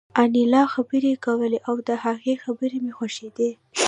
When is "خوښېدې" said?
2.97-3.49